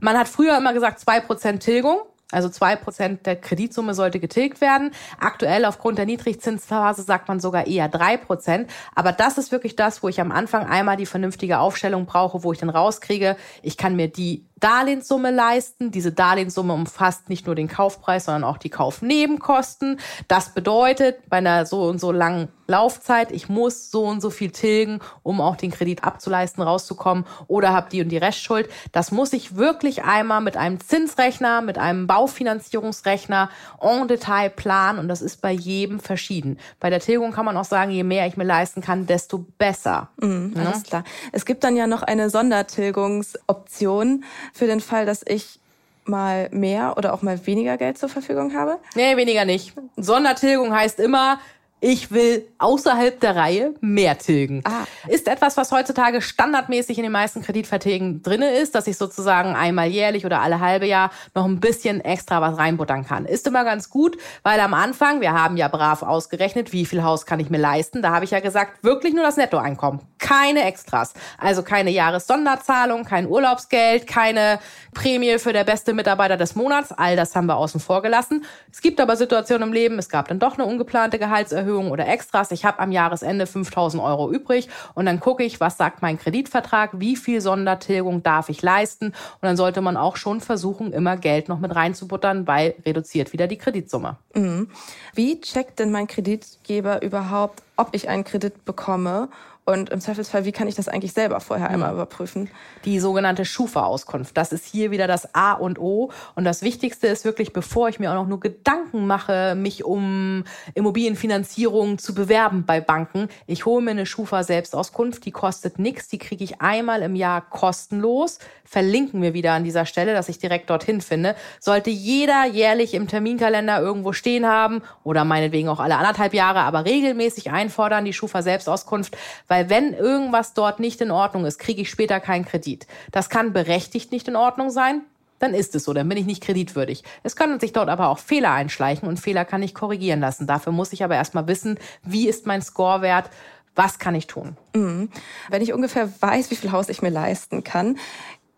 [0.00, 1.98] Man hat früher immer gesagt, zwei Prozent Tilgung.
[2.32, 4.90] Also zwei Prozent der Kreditsumme sollte getilgt werden.
[5.20, 8.68] Aktuell aufgrund der Niedrigzinsphase sagt man sogar eher drei Prozent.
[8.96, 12.52] Aber das ist wirklich das, wo ich am Anfang einmal die vernünftige Aufstellung brauche, wo
[12.52, 15.90] ich dann rauskriege, ich kann mir die Darlehenssumme leisten.
[15.90, 20.00] Diese Darlehenssumme umfasst nicht nur den Kaufpreis, sondern auch die Kaufnebenkosten.
[20.28, 24.50] Das bedeutet, bei einer so und so langen Laufzeit, ich muss so und so viel
[24.50, 28.68] tilgen, um auch den Kredit abzuleisten, rauszukommen oder habe die und die Restschuld.
[28.92, 35.08] Das muss ich wirklich einmal mit einem Zinsrechner, mit einem Baufinanzierungsrechner en Detail planen und
[35.08, 36.58] das ist bei jedem verschieden.
[36.80, 40.08] Bei der Tilgung kann man auch sagen, je mehr ich mir leisten kann, desto besser.
[40.20, 40.82] Mhm, alles ja?
[40.82, 41.04] klar.
[41.32, 45.60] Es gibt dann ja noch eine Sondertilgungsoption für den Fall, dass ich
[46.04, 48.78] mal mehr oder auch mal weniger Geld zur Verfügung habe?
[48.94, 49.74] Nee, weniger nicht.
[49.96, 51.38] Sondertilgung heißt immer,
[51.80, 54.62] ich will außerhalb der Reihe mehr tilgen.
[54.64, 54.84] Ah.
[55.08, 59.88] Ist etwas, was heutzutage standardmäßig in den meisten Kreditverträgen drinne ist, dass ich sozusagen einmal
[59.88, 63.26] jährlich oder alle halbe Jahr noch ein bisschen extra was reinbuttern kann.
[63.26, 67.26] Ist immer ganz gut, weil am Anfang, wir haben ja brav ausgerechnet, wie viel Haus
[67.26, 68.00] kann ich mir leisten.
[68.00, 70.00] Da habe ich ja gesagt, wirklich nur das Nettoeinkommen.
[70.26, 71.12] Keine Extras.
[71.38, 74.60] Also keine Jahressonderzahlung, kein Urlaubsgeld, keine
[74.94, 76.90] Prämie für der beste Mitarbeiter des Monats.
[76.90, 78.44] All das haben wir außen vor gelassen.
[78.72, 82.06] Es gibt aber Situationen im Leben, es gab dann doch eine ungeplante Gehaltserhöhung Erhöhung oder
[82.06, 82.52] Extras.
[82.52, 86.90] Ich habe am Jahresende 5000 Euro übrig und dann gucke ich, was sagt mein Kreditvertrag,
[86.94, 91.48] wie viel Sondertilgung darf ich leisten und dann sollte man auch schon versuchen, immer Geld
[91.48, 94.16] noch mit reinzubuttern, weil reduziert wieder die Kreditsumme.
[94.34, 94.70] Mhm.
[95.14, 99.28] Wie checkt denn mein Kreditgeber überhaupt, ob ich einen Kredit bekomme
[99.66, 101.96] und im Zweifelsfall, wie kann ich das eigentlich selber vorher einmal mhm.
[101.96, 102.50] überprüfen?
[102.84, 104.36] Die sogenannte Schufa-Auskunft.
[104.36, 106.12] Das ist hier wieder das A und O.
[106.36, 110.44] Und das Wichtigste ist wirklich, bevor ich mir auch noch nur Gedanken mache, mich um
[110.74, 115.24] Immobilienfinanzierung zu bewerben bei Banken, ich hole mir eine Schufa-Selbstauskunft.
[115.24, 116.06] Die kostet nichts.
[116.06, 118.38] Die kriege ich einmal im Jahr kostenlos.
[118.64, 121.34] Verlinken wir wieder an dieser Stelle, dass ich direkt dorthin finde.
[121.58, 126.84] Sollte jeder jährlich im Terminkalender irgendwo stehen haben oder meinetwegen auch alle anderthalb Jahre, aber
[126.84, 129.16] regelmäßig einfordern, die Schufa-Selbstauskunft,
[129.48, 132.86] weil weil wenn irgendwas dort nicht in Ordnung ist, kriege ich später keinen Kredit.
[133.10, 135.00] Das kann berechtigt nicht in Ordnung sein.
[135.38, 137.04] Dann ist es so, dann bin ich nicht kreditwürdig.
[137.22, 140.46] Es können sich dort aber auch Fehler einschleichen und Fehler kann ich korrigieren lassen.
[140.46, 143.30] Dafür muss ich aber erstmal wissen, wie ist mein Scorewert,
[143.74, 144.58] was kann ich tun.
[144.74, 145.08] Mhm.
[145.48, 147.96] Wenn ich ungefähr weiß, wie viel Haus ich mir leisten kann,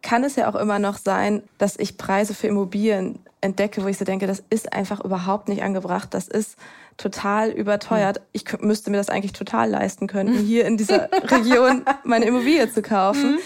[0.03, 3.99] kann es ja auch immer noch sein, dass ich Preise für Immobilien entdecke, wo ich
[3.99, 6.13] so denke, das ist einfach überhaupt nicht angebracht.
[6.13, 6.57] Das ist
[6.99, 8.21] total überteuert.
[8.33, 12.83] Ich müsste mir das eigentlich total leisten können, hier in dieser Region meine Immobilie zu
[12.83, 13.33] kaufen.
[13.33, 13.39] Mhm.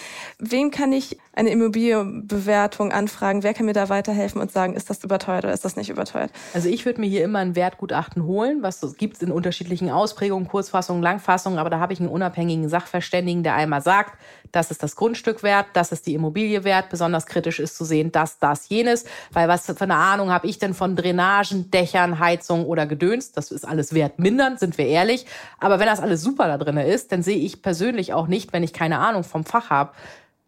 [0.44, 3.44] Wem kann ich eine Immobilienbewertung anfragen?
[3.44, 6.32] Wer kann mir da weiterhelfen und sagen, ist das überteuert oder ist das nicht überteuert?
[6.52, 10.48] Also ich würde mir hier immer ein Wertgutachten holen, was gibt es in unterschiedlichen Ausprägungen,
[10.48, 14.18] Kurzfassungen, Langfassungen, aber da habe ich einen unabhängigen Sachverständigen, der einmal sagt,
[14.52, 18.12] das ist das Grundstück wert, das ist die Immobilie wert, besonders kritisch ist zu sehen,
[18.12, 22.66] das, das, jenes, weil was für eine Ahnung habe ich denn von Drainagen, Dächern, Heizung
[22.66, 25.26] oder Gedöns, das ist alles wertmindernd, sind wir ehrlich,
[25.58, 28.62] aber wenn das alles super da drin ist, dann sehe ich persönlich auch nicht, wenn
[28.62, 29.92] ich keine Ahnung vom Fach habe,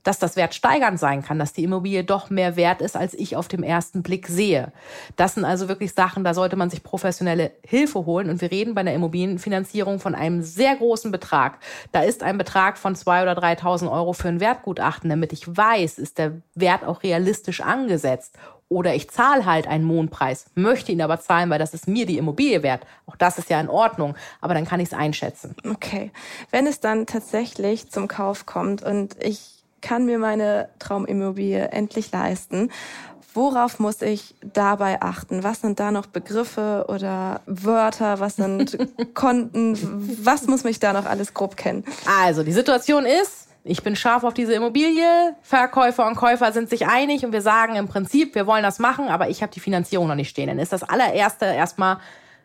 [0.05, 3.37] dass das Wert steigernd sein kann, dass die Immobilie doch mehr wert ist, als ich
[3.37, 4.73] auf dem ersten Blick sehe.
[5.17, 8.31] Das sind also wirklich Sachen, da sollte man sich professionelle Hilfe holen.
[8.31, 11.59] Und wir reden bei einer Immobilienfinanzierung von einem sehr großen Betrag.
[11.91, 15.99] Da ist ein Betrag von zwei oder 3.000 Euro für ein Wertgutachten, damit ich weiß,
[15.99, 18.37] ist der Wert auch realistisch angesetzt.
[18.69, 22.19] Oder ich zahle halt einen Mondpreis, möchte ihn aber zahlen, weil das ist mir die
[22.19, 22.87] Immobilie wert.
[23.07, 25.55] Auch das ist ja in Ordnung, aber dann kann ich es einschätzen.
[25.69, 26.11] Okay.
[26.51, 32.71] Wenn es dann tatsächlich zum Kauf kommt und ich kann mir meine Traumimmobilie endlich leisten.
[33.35, 35.43] Worauf muss ich dabei achten?
[35.43, 38.19] Was sind da noch Begriffe oder Wörter?
[38.21, 38.79] Was sind
[39.15, 39.77] Konten?
[40.25, 41.85] Was muss mich da noch alles grob kennen?
[42.23, 45.35] Also, die Situation ist, ich bin scharf auf diese Immobilie.
[45.43, 49.09] Verkäufer und Käufer sind sich einig und wir sagen im Prinzip, wir wollen das machen,
[49.09, 50.47] aber ich habe die Finanzierung noch nicht stehen.
[50.47, 51.99] Dann ist das allererste erstmal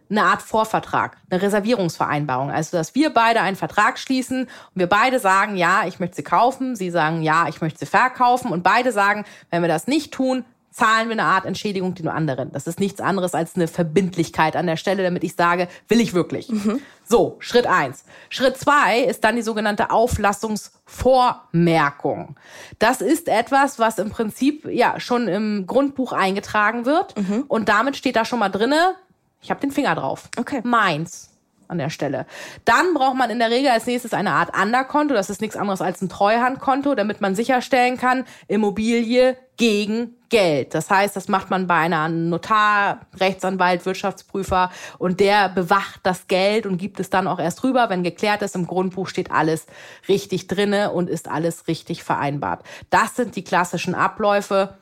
[0.09, 2.51] eine Art Vorvertrag, eine Reservierungsvereinbarung.
[2.51, 6.23] Also, dass wir beide einen Vertrag schließen und wir beide sagen, ja, ich möchte sie
[6.23, 10.13] kaufen, sie sagen, ja, ich möchte sie verkaufen und beide sagen, wenn wir das nicht
[10.13, 12.51] tun, zahlen wir eine Art Entschädigung den anderen.
[12.51, 16.13] Das ist nichts anderes als eine Verbindlichkeit an der Stelle, damit ich sage, will ich
[16.13, 16.49] wirklich.
[16.49, 16.79] Mhm.
[17.03, 18.05] So, Schritt eins.
[18.29, 22.35] Schritt zwei ist dann die sogenannte Auflassungsvormerkung.
[22.77, 27.45] Das ist etwas, was im Prinzip ja schon im Grundbuch eingetragen wird mhm.
[27.47, 28.93] und damit steht da schon mal drinne,
[29.41, 30.29] ich habe den Finger drauf.
[30.37, 30.61] Okay.
[30.63, 31.29] Meins
[31.69, 32.25] an der Stelle.
[32.65, 35.13] Dann braucht man in der Regel als nächstes eine Art Underkonto.
[35.13, 40.73] Das ist nichts anderes als ein Treuhandkonto, damit man sicherstellen kann, Immobilie gegen Geld.
[40.73, 46.65] Das heißt, das macht man bei einer Notar, Rechtsanwalt, Wirtschaftsprüfer und der bewacht das Geld
[46.65, 48.55] und gibt es dann auch erst rüber, wenn geklärt ist.
[48.55, 49.67] Im Grundbuch steht alles
[50.07, 52.63] richtig drinne und ist alles richtig vereinbart.
[52.89, 54.75] Das sind die klassischen Abläufe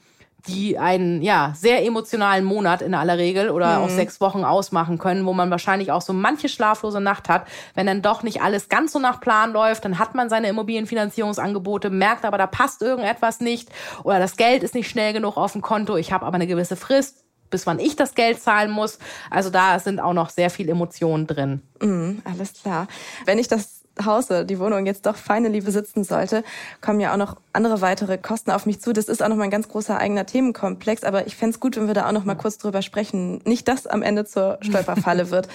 [0.45, 3.85] die einen ja sehr emotionalen Monat in aller Regel oder mhm.
[3.85, 7.47] auch sechs Wochen ausmachen können, wo man wahrscheinlich auch so manche schlaflose Nacht hat.
[7.73, 11.89] Wenn dann doch nicht alles ganz so nach Plan läuft, dann hat man seine Immobilienfinanzierungsangebote,
[11.89, 13.69] merkt aber, da passt irgendetwas nicht
[14.03, 15.97] oder das Geld ist nicht schnell genug auf dem Konto.
[15.97, 18.99] Ich habe aber eine gewisse Frist bis wann ich das Geld zahlen muss.
[19.29, 21.61] Also da sind auch noch sehr viel Emotionen drin.
[21.81, 22.87] Mm, alles klar.
[23.25, 26.43] Wenn ich das Haus oder die Wohnung jetzt doch finally besitzen sollte,
[26.81, 28.93] kommen ja auch noch andere weitere Kosten auf mich zu.
[28.93, 31.75] Das ist auch noch mal ein ganz großer eigener Themenkomplex, aber ich fände es gut,
[31.77, 33.41] wenn wir da auch noch mal kurz drüber sprechen.
[33.45, 35.47] Nicht, dass am Ende zur Stolperfalle wird.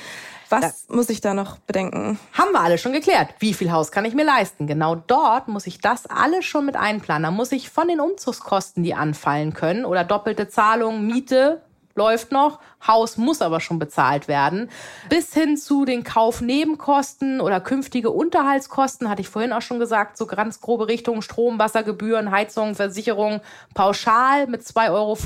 [0.50, 2.18] Was muss ich da noch bedenken?
[2.35, 3.31] Haben wir alle schon geklärt.
[3.38, 4.66] Wie viel Haus kann ich mir leisten?
[4.66, 7.22] Genau dort muss ich das alles schon mit einplanen.
[7.22, 11.62] Da muss ich von den Umzugskosten, die anfallen können, oder doppelte Zahlungen, Miete,
[11.94, 14.68] läuft noch, Haus muss aber schon bezahlt werden,
[15.09, 20.26] bis hin zu den Kaufnebenkosten oder künftige Unterhaltskosten, hatte ich vorhin auch schon gesagt, so
[20.26, 23.40] ganz grobe Richtungen, Strom, Wassergebühren, Heizung, Versicherung,
[23.74, 25.16] pauschal mit 2,50 Euro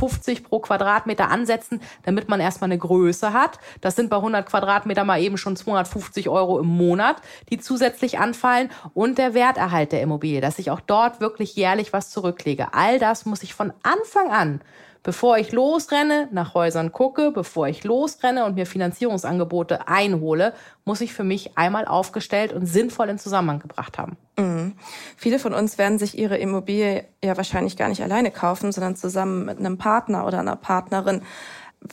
[0.48, 3.58] pro Quadratmeter ansetzen, damit man erstmal eine Größe hat.
[3.80, 7.16] Das sind bei 100 Quadratmeter mal eben schon 250 Euro im Monat,
[7.50, 12.10] die zusätzlich anfallen und der Werterhalt der Immobilie, dass ich auch dort wirklich jährlich was
[12.10, 12.68] zurücklege.
[12.72, 14.60] All das muss ich von Anfang an
[15.06, 20.52] Bevor ich losrenne, nach Häusern gucke, bevor ich losrenne und mir Finanzierungsangebote einhole,
[20.84, 24.16] muss ich für mich einmal aufgestellt und sinnvoll in Zusammenhang gebracht haben.
[24.36, 24.72] Mhm.
[25.16, 29.44] Viele von uns werden sich ihre Immobilie ja wahrscheinlich gar nicht alleine kaufen, sondern zusammen
[29.44, 31.22] mit einem Partner oder einer Partnerin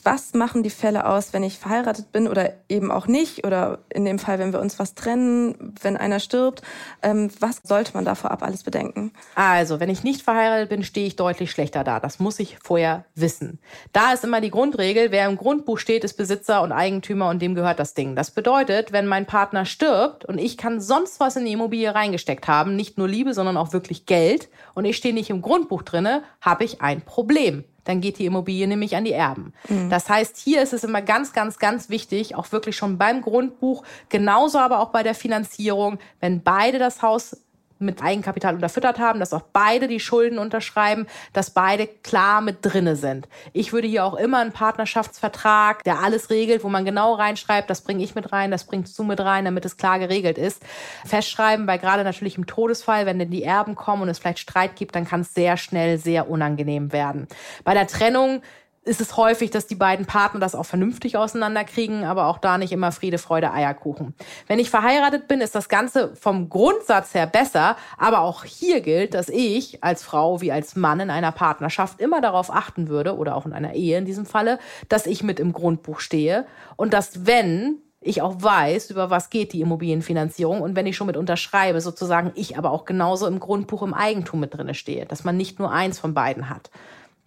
[0.03, 3.45] was machen die Fälle aus, wenn ich verheiratet bin oder eben auch nicht?
[3.45, 6.62] Oder in dem Fall, wenn wir uns was trennen, wenn einer stirbt,
[7.01, 9.12] ähm, was sollte man da vorab alles bedenken?
[9.36, 11.99] Also, wenn ich nicht verheiratet bin, stehe ich deutlich schlechter da.
[11.99, 13.60] Das muss ich vorher wissen.
[13.91, 17.56] Da ist immer die Grundregel, wer im Grundbuch steht, ist Besitzer und Eigentümer und dem
[17.56, 18.15] gehört das Ding.
[18.15, 22.47] Das bedeutet, wenn mein Partner stirbt und ich kann sonst was in die Immobilie reingesteckt
[22.47, 26.23] haben, nicht nur Liebe, sondern auch wirklich Geld, und ich stehe nicht im Grundbuch drinne,
[26.41, 29.54] habe ich ein Problem dann geht die Immobilie nämlich an die Erben.
[29.67, 29.89] Mhm.
[29.89, 33.84] Das heißt, hier ist es immer ganz, ganz, ganz wichtig, auch wirklich schon beim Grundbuch,
[34.10, 37.38] genauso aber auch bei der Finanzierung, wenn beide das Haus
[37.79, 42.95] mit Eigenkapital unterfüttert haben, dass auch beide die Schulden unterschreiben, dass beide klar mit drinne
[42.95, 43.27] sind.
[43.51, 47.81] Ich würde hier auch immer einen Partnerschaftsvertrag, der alles regelt, wo man genau reinschreibt, das
[47.81, 50.63] bringe ich mit rein, das bringst du mit rein, damit es klar geregelt ist,
[51.05, 54.75] festschreiben, weil gerade natürlich im Todesfall, wenn denn die Erben kommen und es vielleicht Streit
[54.75, 57.27] gibt, dann kann es sehr schnell sehr unangenehm werden.
[57.63, 58.41] Bei der Trennung
[58.86, 62.72] ist es häufig, dass die beiden Partner das auch vernünftig auseinanderkriegen, aber auch da nicht
[62.72, 64.13] immer Friede, Freude, Eierkuchen.
[64.48, 69.13] Wenn ich verheiratet bin, ist das Ganze vom Grundsatz her besser, aber auch hier gilt,
[69.13, 73.36] dass ich als Frau wie als Mann in einer Partnerschaft immer darauf achten würde, oder
[73.36, 77.26] auch in einer Ehe in diesem Falle, dass ich mit im Grundbuch stehe und dass
[77.26, 81.80] wenn ich auch weiß, über was geht die Immobilienfinanzierung und wenn ich schon mit unterschreibe,
[81.80, 85.60] sozusagen ich aber auch genauso im Grundbuch im Eigentum mit drinne stehe, dass man nicht
[85.60, 86.69] nur eins von beiden hat.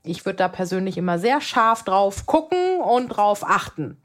[0.08, 3.98] Ich würde da persönlich immer sehr scharf drauf gucken und drauf achten.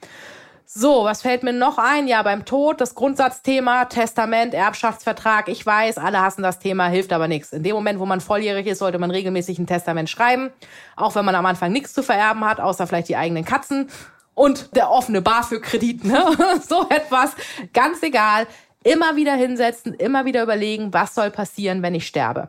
[0.74, 2.08] So, was fällt mir noch ein?
[2.08, 5.50] Ja, beim Tod, das Grundsatzthema, Testament, Erbschaftsvertrag.
[5.50, 7.52] Ich weiß, alle hassen das Thema, hilft aber nichts.
[7.52, 10.50] In dem Moment, wo man volljährig ist, sollte man regelmäßig ein Testament schreiben.
[10.96, 13.90] Auch wenn man am Anfang nichts zu vererben hat, außer vielleicht die eigenen Katzen
[14.34, 16.26] und der offene BAföG-Kredit, ne?
[16.66, 17.36] so etwas.
[17.74, 18.48] Ganz egal.
[18.86, 22.48] Immer wieder hinsetzen, immer wieder überlegen, was soll passieren, wenn ich sterbe.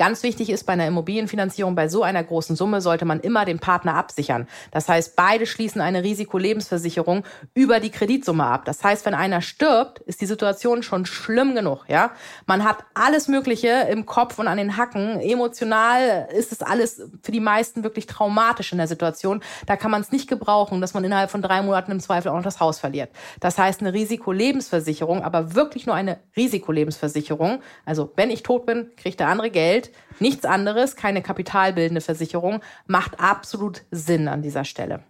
[0.00, 3.58] Ganz wichtig ist bei einer Immobilienfinanzierung, bei so einer großen Summe sollte man immer den
[3.58, 4.48] Partner absichern.
[4.70, 8.64] Das heißt, beide schließen eine Risikolebensversicherung über die Kreditsumme ab.
[8.64, 12.12] Das heißt, wenn einer stirbt, ist die Situation schon schlimm genug, ja?
[12.46, 15.20] Man hat alles Mögliche im Kopf und an den Hacken.
[15.20, 19.42] Emotional ist es alles für die meisten wirklich traumatisch in der Situation.
[19.66, 22.36] Da kann man es nicht gebrauchen, dass man innerhalb von drei Monaten im Zweifel auch
[22.36, 23.10] noch das Haus verliert.
[23.38, 27.60] Das heißt, eine Risikolebensversicherung, aber wirklich nur eine Risikolebensversicherung.
[27.84, 33.18] Also, wenn ich tot bin, kriegt der andere Geld nichts anderes, keine kapitalbildende Versicherung, macht
[33.20, 35.00] absolut Sinn an dieser Stelle.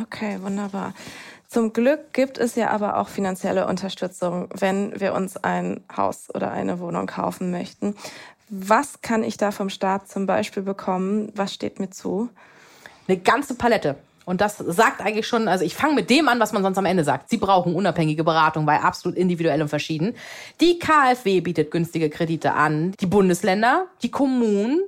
[0.00, 0.92] Okay, wunderbar.
[1.48, 6.50] Zum Glück gibt es ja aber auch finanzielle Unterstützung, wenn wir uns ein Haus oder
[6.50, 7.94] eine Wohnung kaufen möchten.
[8.48, 11.32] Was kann ich da vom Staat zum Beispiel bekommen?
[11.36, 12.28] Was steht mir zu?
[13.06, 13.96] Eine ganze Palette.
[14.24, 16.86] Und das sagt eigentlich schon, also ich fange mit dem an, was man sonst am
[16.86, 17.28] Ende sagt.
[17.28, 20.14] Sie brauchen unabhängige Beratung, weil absolut individuell und verschieden.
[20.60, 22.92] Die KfW bietet günstige Kredite an.
[23.00, 24.80] Die Bundesländer, die Kommunen,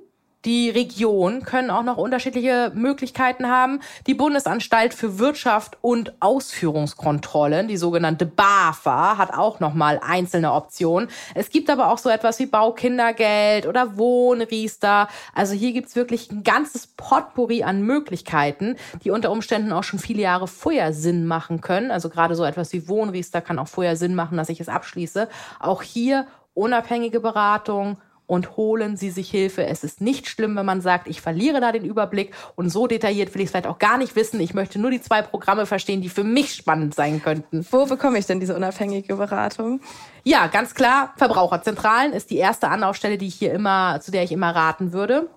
[0.46, 3.80] die Region können auch noch unterschiedliche Möglichkeiten haben.
[4.06, 11.09] Die Bundesanstalt für Wirtschaft und Ausführungskontrollen, die sogenannte BAFA, hat auch noch mal einzelne Optionen.
[11.35, 15.09] Es gibt aber auch so etwas wie Baukindergeld oder Wohnriester.
[15.35, 20.22] Also hier gibt's wirklich ein ganzes Potpourri an Möglichkeiten, die unter Umständen auch schon viele
[20.22, 21.90] Jahre vorher Sinn machen können.
[21.90, 25.28] Also gerade so etwas wie Wohnriester kann auch vorher Sinn machen, dass ich es abschließe.
[25.59, 29.66] Auch hier unabhängige Beratung, und holen Sie sich Hilfe.
[29.66, 33.34] Es ist nicht schlimm, wenn man sagt, ich verliere da den Überblick und so detailliert
[33.34, 34.40] will ich es vielleicht auch gar nicht wissen.
[34.40, 37.66] Ich möchte nur die zwei Programme verstehen, die für mich spannend sein könnten.
[37.70, 39.80] Wo bekomme ich denn diese unabhängige Beratung?
[40.24, 41.12] Ja, ganz klar.
[41.16, 45.28] Verbraucherzentralen ist die erste Anlaufstelle, die ich hier immer, zu der ich immer raten würde.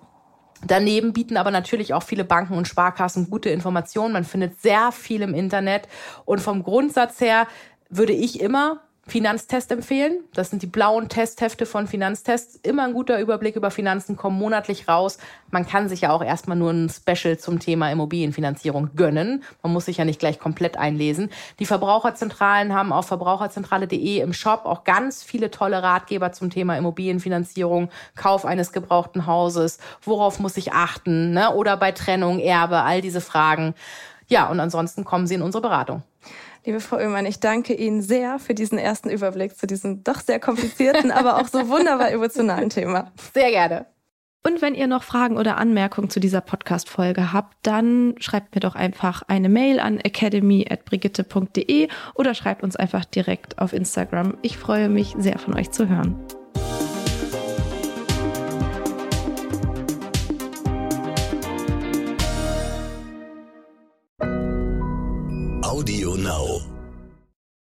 [0.66, 4.12] Daneben bieten aber natürlich auch viele Banken und Sparkassen gute Informationen.
[4.12, 5.88] Man findet sehr viel im Internet.
[6.24, 7.46] Und vom Grundsatz her
[7.88, 10.20] würde ich immer Finanztest empfehlen.
[10.34, 12.60] Das sind die blauen Testhefte von Finanztests.
[12.62, 15.18] Immer ein guter Überblick über Finanzen, kommen monatlich raus.
[15.50, 19.42] Man kann sich ja auch erstmal nur ein Special zum Thema Immobilienfinanzierung gönnen.
[19.62, 21.28] Man muss sich ja nicht gleich komplett einlesen.
[21.58, 27.90] Die Verbraucherzentralen haben auf verbraucherzentrale.de im Shop auch ganz viele tolle Ratgeber zum Thema Immobilienfinanzierung,
[28.14, 31.52] Kauf eines gebrauchten Hauses, worauf muss ich achten, ne?
[31.52, 33.74] oder bei Trennung, Erbe, all diese Fragen.
[34.28, 36.04] Ja, und ansonsten kommen Sie in unsere Beratung.
[36.64, 40.38] Liebe Frau Oehmann, ich danke Ihnen sehr für diesen ersten Überblick zu diesem doch sehr
[40.38, 43.12] komplizierten, aber auch so wunderbar emotionalen Thema.
[43.32, 43.86] Sehr gerne.
[44.42, 48.74] Und wenn ihr noch Fragen oder Anmerkungen zu dieser Podcast-Folge habt, dann schreibt mir doch
[48.74, 54.38] einfach eine Mail an academy.brigitte.de oder schreibt uns einfach direkt auf Instagram.
[54.40, 56.16] Ich freue mich sehr von euch zu hören.
[66.30, 66.69] Now.